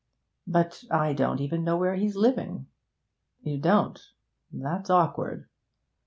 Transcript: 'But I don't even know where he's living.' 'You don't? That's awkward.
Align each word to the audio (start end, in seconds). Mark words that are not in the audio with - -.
'But 0.47 0.83
I 0.89 1.13
don't 1.13 1.41
even 1.41 1.63
know 1.63 1.77
where 1.77 1.93
he's 1.93 2.15
living.' 2.15 2.65
'You 3.43 3.59
don't? 3.59 4.01
That's 4.51 4.89
awkward. 4.89 5.47